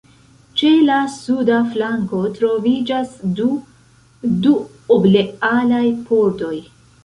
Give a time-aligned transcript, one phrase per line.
[0.61, 3.45] Ĉe la suda flanko troviĝas du
[4.47, 6.55] duoblealaj pordoj.